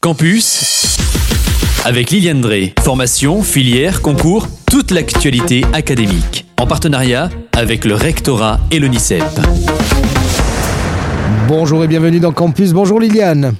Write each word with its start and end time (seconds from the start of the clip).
Campus 0.00 0.96
avec 1.84 2.10
Liliane 2.10 2.40
Drey. 2.40 2.72
Formation, 2.80 3.42
filière, 3.42 4.00
concours, 4.00 4.46
toute 4.70 4.92
l'actualité 4.92 5.64
académique. 5.72 6.46
En 6.60 6.66
partenariat 6.66 7.30
avec 7.56 7.84
le 7.84 7.94
rectorat 7.94 8.60
et 8.70 8.78
l'ONICEP. 8.78 9.24
Bonjour 11.48 11.82
et 11.82 11.88
bienvenue 11.88 12.20
dans 12.20 12.32
Campus. 12.32 12.72
Bonjour 12.72 13.00
Liliane. 13.00 13.54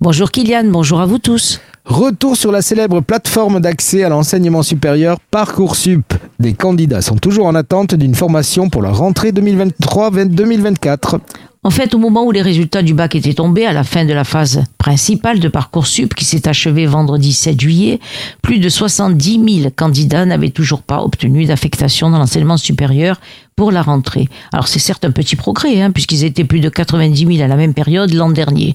Bonjour 0.00 0.30
Kylian, 0.30 0.64
bonjour 0.66 1.00
à 1.00 1.06
vous 1.06 1.18
tous. 1.18 1.60
Retour 1.84 2.36
sur 2.36 2.52
la 2.52 2.62
célèbre 2.62 3.00
plateforme 3.00 3.58
d'accès 3.58 4.04
à 4.04 4.08
l'enseignement 4.08 4.62
supérieur 4.62 5.18
Parcoursup. 5.32 6.14
Des 6.38 6.54
candidats 6.54 7.02
sont 7.02 7.16
toujours 7.16 7.46
en 7.46 7.56
attente 7.56 7.96
d'une 7.96 8.14
formation 8.14 8.68
pour 8.68 8.82
la 8.82 8.92
rentrée 8.92 9.32
2023-2024. 9.32 11.18
En 11.64 11.70
fait, 11.70 11.94
au 11.94 11.98
moment 11.98 12.24
où 12.24 12.32
les 12.32 12.42
résultats 12.42 12.82
du 12.82 12.92
bac 12.92 13.14
étaient 13.14 13.34
tombés, 13.34 13.66
à 13.66 13.72
la 13.72 13.84
fin 13.84 14.04
de 14.04 14.12
la 14.12 14.24
phase 14.24 14.64
principale 14.78 15.38
de 15.38 15.46
Parcoursup, 15.46 16.12
qui 16.12 16.24
s'est 16.24 16.48
achevée 16.48 16.86
vendredi 16.86 17.32
7 17.32 17.60
juillet, 17.60 18.00
plus 18.42 18.58
de 18.58 18.68
70 18.68 19.60
000 19.60 19.70
candidats 19.70 20.26
n'avaient 20.26 20.50
toujours 20.50 20.82
pas 20.82 21.04
obtenu 21.04 21.44
d'affectation 21.44 22.10
dans 22.10 22.18
l'enseignement 22.18 22.56
supérieur 22.56 23.20
pour 23.54 23.70
la 23.70 23.82
rentrée. 23.82 24.28
Alors 24.52 24.66
c'est 24.66 24.80
certes 24.80 25.04
un 25.04 25.12
petit 25.12 25.36
progrès, 25.36 25.80
hein, 25.80 25.92
puisqu'ils 25.92 26.24
étaient 26.24 26.42
plus 26.42 26.58
de 26.58 26.68
90 26.68 27.36
000 27.36 27.44
à 27.44 27.46
la 27.46 27.54
même 27.54 27.74
période 27.74 28.12
l'an 28.12 28.30
dernier. 28.30 28.74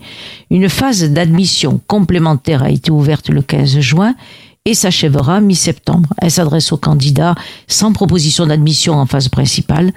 Une 0.50 0.70
phase 0.70 1.04
d'admission 1.12 1.82
complémentaire 1.88 2.64
a 2.64 2.70
été 2.70 2.90
ouverte 2.90 3.28
le 3.28 3.42
15 3.42 3.82
juin 3.82 4.16
et 4.68 4.74
s'achèvera 4.74 5.40
mi-septembre. 5.40 6.10
Elle 6.22 6.30
s'adresse 6.30 6.74
aux 6.74 6.78
candidats 6.78 7.36
sans 7.68 7.94
proposition 7.94 8.46
d'admission 8.46 8.96
en 8.96 9.06
phase 9.06 9.30
principale, 9.30 9.94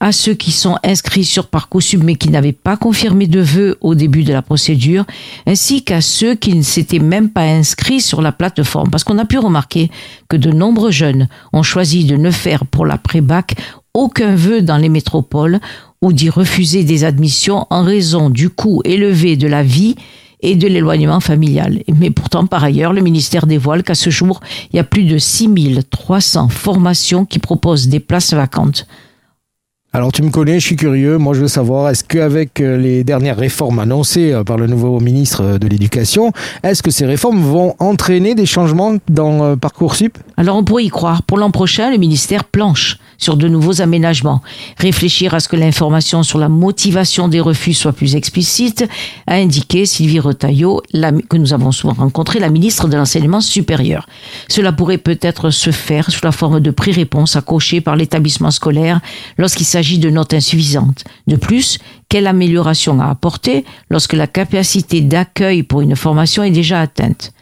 à 0.00 0.12
ceux 0.12 0.32
qui 0.32 0.50
sont 0.50 0.78
inscrits 0.82 1.26
sur 1.26 1.46
Parcoursup 1.48 2.02
mais 2.02 2.16
qui 2.16 2.30
n'avaient 2.30 2.52
pas 2.52 2.78
confirmé 2.78 3.26
de 3.26 3.40
vœux 3.40 3.76
au 3.82 3.94
début 3.94 4.24
de 4.24 4.32
la 4.32 4.40
procédure, 4.40 5.04
ainsi 5.46 5.84
qu'à 5.84 6.00
ceux 6.00 6.34
qui 6.34 6.54
ne 6.54 6.62
s'étaient 6.62 6.98
même 6.98 7.28
pas 7.28 7.42
inscrits 7.42 8.00
sur 8.00 8.22
la 8.22 8.32
plateforme. 8.32 8.88
Parce 8.88 9.04
qu'on 9.04 9.18
a 9.18 9.26
pu 9.26 9.36
remarquer 9.36 9.90
que 10.30 10.38
de 10.38 10.50
nombreux 10.50 10.90
jeunes 10.90 11.28
ont 11.52 11.62
choisi 11.62 12.04
de 12.04 12.16
ne 12.16 12.30
faire 12.30 12.64
pour 12.64 12.86
l'après-bac 12.86 13.56
aucun 13.92 14.34
vœu 14.34 14.62
dans 14.62 14.78
les 14.78 14.88
métropoles 14.88 15.60
ou 16.00 16.14
d'y 16.14 16.30
refuser 16.30 16.82
des 16.82 17.04
admissions 17.04 17.66
en 17.68 17.82
raison 17.82 18.30
du 18.30 18.48
coût 18.48 18.80
élevé 18.86 19.36
de 19.36 19.46
la 19.46 19.62
vie 19.62 19.96
et 20.44 20.56
de 20.56 20.68
l'éloignement 20.68 21.20
familial. 21.20 21.82
Mais 21.98 22.10
pourtant, 22.10 22.46
par 22.46 22.62
ailleurs, 22.62 22.92
le 22.92 23.00
ministère 23.00 23.46
dévoile 23.46 23.82
qu'à 23.82 23.94
ce 23.94 24.10
jour, 24.10 24.40
il 24.72 24.76
y 24.76 24.78
a 24.78 24.84
plus 24.84 25.04
de 25.04 25.18
6300 25.18 26.48
formations 26.50 27.24
qui 27.24 27.38
proposent 27.38 27.88
des 27.88 28.00
places 28.00 28.34
vacantes. 28.34 28.86
Alors 29.94 30.10
tu 30.10 30.22
me 30.22 30.30
connais, 30.30 30.58
je 30.58 30.66
suis 30.66 30.76
curieux. 30.76 31.18
Moi, 31.18 31.34
je 31.34 31.42
veux 31.42 31.48
savoir, 31.48 31.88
est-ce 31.88 32.02
qu'avec 32.02 32.60
euh, 32.60 32.76
les 32.76 33.04
dernières 33.04 33.36
réformes 33.36 33.78
annoncées 33.78 34.32
euh, 34.32 34.42
par 34.42 34.56
le 34.56 34.66
nouveau 34.66 34.98
ministre 34.98 35.44
euh, 35.44 35.58
de 35.58 35.68
l'Éducation, 35.68 36.32
est-ce 36.64 36.82
que 36.82 36.90
ces 36.90 37.06
réformes 37.06 37.40
vont 37.40 37.76
entraîner 37.78 38.34
des 38.34 38.44
changements 38.44 38.96
dans 39.08 39.56
Parcoursup? 39.56 40.18
Alors 40.36 40.56
on 40.56 40.64
pourrait 40.64 40.84
y 40.84 40.88
croire. 40.88 41.22
Pour 41.22 41.38
l'an 41.38 41.50
prochain, 41.50 41.90
le 41.90 41.96
ministère 41.96 42.44
planche 42.44 42.98
sur 43.18 43.36
de 43.36 43.48
nouveaux 43.48 43.80
aménagements. 43.80 44.42
Réfléchir 44.78 45.34
à 45.34 45.40
ce 45.40 45.48
que 45.48 45.56
l'information 45.56 46.22
sur 46.22 46.38
la 46.38 46.48
motivation 46.48 47.28
des 47.28 47.40
refus 47.40 47.74
soit 47.74 47.92
plus 47.92 48.16
explicite, 48.16 48.86
a 49.26 49.34
indiqué 49.34 49.86
Sylvie 49.86 50.20
Retailleau, 50.20 50.82
que 51.28 51.36
nous 51.36 51.52
avons 51.52 51.72
souvent 51.72 51.94
rencontré, 51.94 52.38
la 52.38 52.50
ministre 52.50 52.88
de 52.88 52.96
l'Enseignement 52.96 53.40
supérieur. 53.40 54.06
Cela 54.48 54.72
pourrait 54.72 54.98
peut-être 54.98 55.50
se 55.50 55.70
faire 55.70 56.10
sous 56.10 56.24
la 56.24 56.32
forme 56.32 56.60
de 56.60 56.70
pré-réponse 56.70 57.38
cocher 57.46 57.80
par 57.80 57.96
l'établissement 57.96 58.50
scolaire 58.50 59.00
lorsqu'il 59.38 59.66
s'agit 59.66 59.98
de 59.98 60.10
notes 60.10 60.34
insuffisantes. 60.34 61.04
De 61.26 61.36
plus, 61.36 61.78
quelle 62.08 62.26
amélioration 62.26 63.00
à 63.00 63.06
apporter 63.06 63.64
lorsque 63.90 64.12
la 64.12 64.26
capacité 64.26 65.00
d'accueil 65.00 65.62
pour 65.62 65.80
une 65.80 65.96
formation 65.96 66.42
est 66.42 66.50
déjà 66.50 66.80
atteinte? 66.80 67.32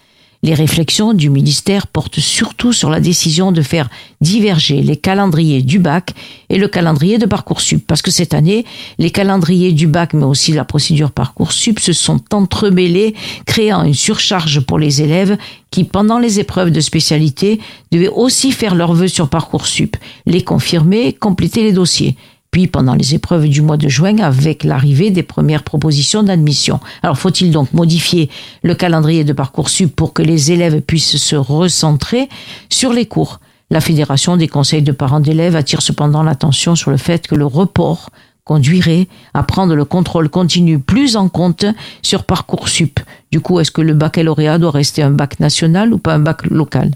Les 0.45 0.55
réflexions 0.55 1.13
du 1.13 1.31
ministère 1.31 1.87
portent 1.87 2.19
surtout 2.19 2.73
sur 2.73 2.91
la 2.91 2.99
décision 2.99 3.53
de 3.53 3.63
faire 3.63 3.89
diverger 4.21 4.83
les 4.83 4.97
calendriers 4.97 5.63
du 5.63 5.79
bac 5.79 6.15
et 6.49 6.59
le 6.59 6.67
calendrier 6.67 7.19
de 7.19 7.27
Parcoursup. 7.27 7.87
Parce 7.87 8.03
que 8.03 8.11
cette 8.11 8.35
année, 8.35 8.65
les 8.99 9.11
calendriers 9.11 9.71
du 9.71 9.87
bac, 9.87 10.15
mais 10.15 10.25
aussi 10.25 10.53
la 10.53 10.65
procédure 10.65 11.13
Parcoursup, 11.13 11.79
se 11.79 11.93
sont 11.93 12.21
entremêlés, 12.33 13.15
créant 13.47 13.85
une 13.85 13.95
surcharge 13.95 14.61
pour 14.61 14.81
les 14.81 15.01
élèves 15.01 15.39
qui, 15.71 15.85
pendant 15.85 16.19
les 16.19 16.41
épreuves 16.41 16.73
de 16.73 16.81
spécialité, 16.81 17.61
devaient 17.93 18.09
aussi 18.09 18.51
faire 18.51 18.75
leurs 18.75 18.95
vœux 18.95 19.09
sur 19.09 19.29
Parcoursup, 19.29 19.97
les 20.27 20.43
confirmer, 20.43 21.13
compléter 21.13 21.63
les 21.63 21.73
dossiers 21.73 22.17
puis 22.53 22.69
pendant 22.69 22.95
les 22.95 23.15
épreuves 23.15 23.49
du 23.49 23.63
mois 23.63 23.79
de 23.79 23.89
juin 23.89 24.19
avec 24.19 24.63
l'arrivée 24.63 25.11
des 25.11 25.23
premières 25.23 25.65
propositions 25.65 26.23
d'admission. 26.23 26.79
Alors 27.03 27.19
faut-il 27.19 27.51
donc 27.51 27.73
modifier 27.73 28.31
le 28.63 28.75
calendrier 28.75 29.25
de 29.25 29.33
Parcoursup 29.33 29.97
pour 29.97 30.13
que 30.13 30.23
les 30.23 30.53
élèves 30.53 30.83
puissent 30.83 31.17
se 31.17 31.35
recentrer 31.35 32.29
sur 32.69 32.93
les 32.93 33.07
cours? 33.07 33.41
La 33.71 33.81
Fédération 33.81 34.37
des 34.37 34.49
conseils 34.49 34.83
de 34.83 34.93
parents 34.93 35.19
d'élèves 35.19 35.57
attire 35.57 35.81
cependant 35.81 36.23
l'attention 36.23 36.77
sur 36.77 36.91
le 36.91 36.99
fait 36.99 37.27
que 37.27 37.35
le 37.35 37.47
report 37.47 38.11
conduirait 38.45 39.09
à 39.33 39.43
prendre 39.45 39.75
le 39.75 39.87
contrôle 39.87 40.29
continu 40.29 40.79
plus 40.79 41.17
en 41.17 41.31
compte 41.31 41.65
sur 42.03 42.25
Parcoursup. 42.25 43.01
Du 43.31 43.41
coup, 43.41 43.61
est-ce 43.61 43.71
que 43.71 43.81
le 43.81 43.95
baccalauréat 43.95 44.59
doit 44.59 44.73
rester 44.73 45.03
un 45.03 45.11
bac 45.11 45.41
national 45.41 45.95
ou 45.95 45.99
pas 45.99 46.13
un 46.15 46.19
bac 46.19 46.45
local? 46.45 46.91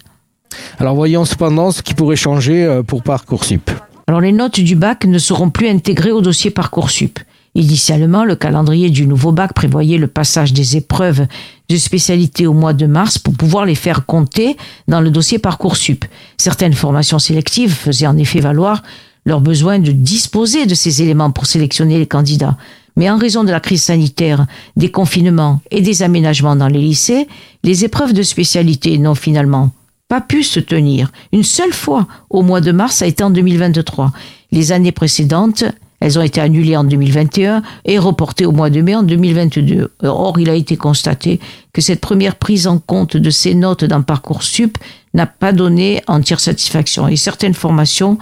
Alors 0.78 0.94
voyons 0.94 1.24
cependant 1.24 1.70
ce 1.70 1.80
qui 1.80 1.94
pourrait 1.94 2.16
changer 2.16 2.64
euh, 2.64 2.82
pour 2.82 3.02
Parcoursup. 3.02 3.70
Alors 4.08 4.20
les 4.20 4.30
notes 4.30 4.60
du 4.60 4.76
bac 4.76 5.04
ne 5.04 5.18
seront 5.18 5.50
plus 5.50 5.68
intégrées 5.68 6.12
au 6.12 6.20
dossier 6.20 6.50
Parcoursup. 6.50 7.18
Initialement, 7.56 8.24
le 8.24 8.36
calendrier 8.36 8.88
du 8.88 9.04
nouveau 9.04 9.32
bac 9.32 9.52
prévoyait 9.52 9.98
le 9.98 10.06
passage 10.06 10.52
des 10.52 10.76
épreuves 10.76 11.26
de 11.68 11.76
spécialité 11.76 12.46
au 12.46 12.52
mois 12.52 12.72
de 12.72 12.86
mars 12.86 13.18
pour 13.18 13.34
pouvoir 13.34 13.64
les 13.64 13.74
faire 13.74 14.06
compter 14.06 14.56
dans 14.86 15.00
le 15.00 15.10
dossier 15.10 15.40
Parcoursup. 15.40 16.04
Certaines 16.36 16.74
formations 16.74 17.18
sélectives 17.18 17.72
faisaient 17.72 18.06
en 18.06 18.16
effet 18.16 18.38
valoir 18.38 18.84
leur 19.24 19.40
besoin 19.40 19.80
de 19.80 19.90
disposer 19.90 20.66
de 20.66 20.76
ces 20.76 21.02
éléments 21.02 21.32
pour 21.32 21.46
sélectionner 21.46 21.98
les 21.98 22.06
candidats. 22.06 22.56
Mais 22.94 23.10
en 23.10 23.18
raison 23.18 23.42
de 23.42 23.50
la 23.50 23.58
crise 23.58 23.82
sanitaire, 23.82 24.46
des 24.76 24.92
confinements 24.92 25.60
et 25.72 25.80
des 25.80 26.04
aménagements 26.04 26.54
dans 26.54 26.68
les 26.68 26.78
lycées, 26.78 27.26
les 27.64 27.84
épreuves 27.84 28.12
de 28.12 28.22
spécialité 28.22 28.98
n'ont 28.98 29.16
finalement 29.16 29.72
pas 30.08 30.20
pu 30.20 30.42
se 30.42 30.60
tenir. 30.60 31.10
Une 31.32 31.42
seule 31.42 31.72
fois 31.72 32.06
au 32.30 32.42
mois 32.42 32.60
de 32.60 32.72
mars 32.72 33.02
a 33.02 33.06
été 33.06 33.24
en 33.24 33.30
2023. 33.30 34.12
Les 34.52 34.72
années 34.72 34.92
précédentes, 34.92 35.64
elles 36.00 36.18
ont 36.18 36.22
été 36.22 36.40
annulées 36.40 36.76
en 36.76 36.84
2021 36.84 37.62
et 37.84 37.98
reportées 37.98 38.46
au 38.46 38.52
mois 38.52 38.70
de 38.70 38.80
mai 38.80 38.94
en 38.94 39.02
2022. 39.02 39.92
Or, 40.04 40.38
il 40.38 40.50
a 40.50 40.54
été 40.54 40.76
constaté 40.76 41.40
que 41.72 41.80
cette 41.80 42.00
première 42.00 42.36
prise 42.36 42.66
en 42.66 42.78
compte 42.78 43.16
de 43.16 43.30
ces 43.30 43.54
notes 43.54 43.84
dans 43.84 44.02
Parcoursup 44.02 44.78
n'a 45.14 45.26
pas 45.26 45.52
donné 45.52 46.02
entière 46.06 46.40
satisfaction 46.40 47.08
et 47.08 47.16
certaines 47.16 47.54
formations 47.54 48.18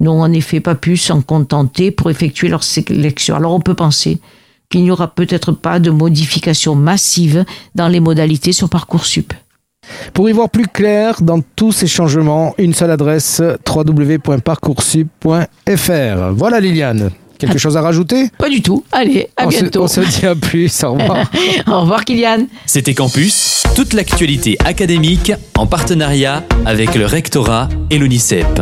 n'ont 0.00 0.22
en 0.22 0.32
effet 0.32 0.60
pas 0.60 0.74
pu 0.74 0.96
s'en 0.96 1.20
contenter 1.20 1.90
pour 1.90 2.10
effectuer 2.10 2.48
leur 2.48 2.64
sélection. 2.64 3.36
Alors 3.36 3.52
on 3.52 3.60
peut 3.60 3.74
penser 3.74 4.18
qu'il 4.70 4.82
n'y 4.82 4.90
aura 4.90 5.08
peut-être 5.08 5.52
pas 5.52 5.78
de 5.78 5.90
modification 5.90 6.74
massive 6.74 7.44
dans 7.74 7.88
les 7.88 8.00
modalités 8.00 8.52
sur 8.52 8.70
Parcoursup. 8.70 9.34
Pour 10.12 10.28
y 10.28 10.32
voir 10.32 10.50
plus 10.50 10.66
clair 10.66 11.22
dans 11.22 11.40
tous 11.56 11.72
ces 11.72 11.86
changements, 11.86 12.54
une 12.58 12.74
seule 12.74 12.90
adresse 12.90 13.40
www.parcoursup.fr. 13.66 16.32
Voilà 16.32 16.60
Liliane. 16.60 17.10
Quelque 17.38 17.56
chose 17.58 17.78
à 17.78 17.80
rajouter? 17.80 18.28
Pas 18.38 18.50
du 18.50 18.60
tout. 18.60 18.84
Allez, 18.92 19.28
à 19.36 19.46
bientôt. 19.46 19.84
on 19.84 19.88
se 19.88 20.00
dit 20.02 20.26
à 20.26 20.34
plus. 20.34 20.84
Au 20.84 20.92
revoir. 20.92 21.30
Au 21.66 21.80
revoir 21.80 22.04
Kylian. 22.04 22.44
C'était 22.66 22.92
Campus, 22.92 23.62
toute 23.74 23.94
l'actualité 23.94 24.58
académique 24.62 25.32
en 25.56 25.66
partenariat 25.66 26.42
avec 26.66 26.94
le 26.94 27.06
rectorat 27.06 27.70
et 27.88 27.96
l'ONICEP. 27.98 28.60